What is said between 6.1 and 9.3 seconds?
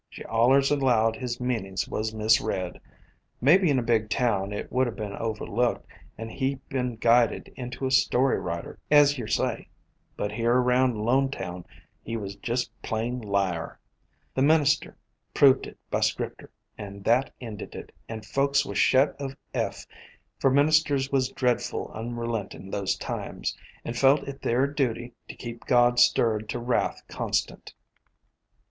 and he been guided into a story writer, as yer